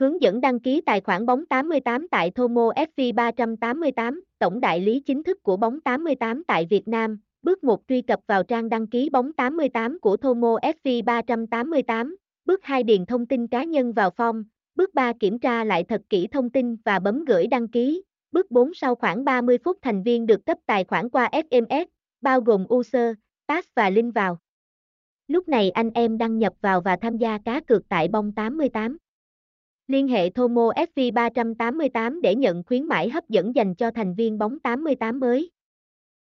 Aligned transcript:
Hướng 0.00 0.22
dẫn 0.22 0.40
đăng 0.40 0.60
ký 0.60 0.80
tài 0.80 1.00
khoản 1.00 1.26
bóng 1.26 1.46
88 1.46 2.08
tại 2.10 2.30
Thomo 2.30 2.70
FV 2.76 3.14
388, 3.14 4.22
tổng 4.38 4.60
đại 4.60 4.80
lý 4.80 5.00
chính 5.00 5.22
thức 5.22 5.42
của 5.42 5.56
bóng 5.56 5.80
88 5.80 6.44
tại 6.44 6.66
Việt 6.70 6.88
Nam. 6.88 7.18
Bước 7.42 7.64
1 7.64 7.82
truy 7.88 8.02
cập 8.02 8.20
vào 8.26 8.42
trang 8.42 8.68
đăng 8.68 8.86
ký 8.86 9.08
bóng 9.12 9.32
88 9.32 9.98
của 10.00 10.16
Thomo 10.16 10.56
FV 10.62 11.04
388. 11.04 12.16
Bước 12.44 12.64
2 12.64 12.82
điền 12.82 13.06
thông 13.06 13.26
tin 13.26 13.46
cá 13.46 13.64
nhân 13.64 13.92
vào 13.92 14.10
form. 14.16 14.44
Bước 14.74 14.94
3 14.94 15.12
kiểm 15.20 15.38
tra 15.38 15.64
lại 15.64 15.84
thật 15.84 16.02
kỹ 16.10 16.26
thông 16.26 16.50
tin 16.50 16.76
và 16.84 16.98
bấm 16.98 17.24
gửi 17.24 17.46
đăng 17.46 17.68
ký. 17.68 18.02
Bước 18.32 18.50
4 18.50 18.74
sau 18.74 18.94
khoảng 18.94 19.24
30 19.24 19.58
phút 19.64 19.78
thành 19.82 20.02
viên 20.02 20.26
được 20.26 20.46
cấp 20.46 20.58
tài 20.66 20.84
khoản 20.84 21.08
qua 21.08 21.30
SMS, 21.32 21.88
bao 22.20 22.40
gồm 22.40 22.66
user, 22.74 23.14
pass 23.48 23.68
và 23.76 23.90
link 23.90 24.14
vào. 24.14 24.38
Lúc 25.28 25.48
này 25.48 25.70
anh 25.70 25.90
em 25.94 26.18
đăng 26.18 26.38
nhập 26.38 26.52
vào 26.60 26.80
và 26.80 26.96
tham 26.96 27.16
gia 27.16 27.38
cá 27.38 27.60
cược 27.60 27.88
tại 27.88 28.08
bong 28.08 28.32
88. 28.32 28.98
Liên 29.88 30.08
hệ 30.08 30.30
Thomo 30.30 30.70
FV 30.76 31.12
388 31.12 32.20
để 32.22 32.34
nhận 32.34 32.62
khuyến 32.62 32.84
mãi 32.84 33.08
hấp 33.08 33.28
dẫn 33.28 33.54
dành 33.54 33.74
cho 33.74 33.90
thành 33.90 34.14
viên 34.14 34.38
bóng 34.38 34.58
88 34.58 35.20
mới. 35.20 35.50